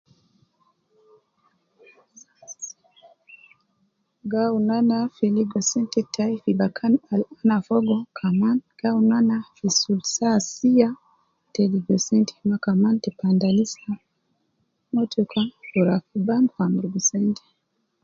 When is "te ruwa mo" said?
15.69-16.05